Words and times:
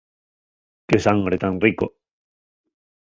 ¡Qué 0.87 0.97
sangre 1.05 1.37
tan 1.43 1.53
rico! 1.65 1.85